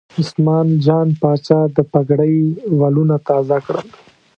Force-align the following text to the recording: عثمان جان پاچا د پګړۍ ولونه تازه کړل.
عثمان 0.19 0.67
جان 0.85 1.07
پاچا 1.21 1.59
د 1.75 1.77
پګړۍ 1.91 2.35
ولونه 2.79 3.15
تازه 3.27 3.57
کړل. 3.65 3.87